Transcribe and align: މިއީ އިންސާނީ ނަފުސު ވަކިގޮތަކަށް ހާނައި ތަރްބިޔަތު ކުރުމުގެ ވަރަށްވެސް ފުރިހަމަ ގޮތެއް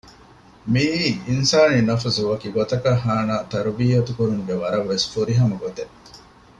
މިއީ 0.73 1.07
އިންސާނީ 1.27 1.77
ނަފުސު 1.89 2.21
ވަކިގޮތަކަށް 2.29 3.01
ހާނައި 3.05 3.47
ތަރްބިޔަތު 3.51 4.11
ކުރުމުގެ 4.17 4.55
ވަރަށްވެސް 4.61 5.05
ފުރިހަމަ 5.11 5.55
ގޮތެއް 5.61 5.93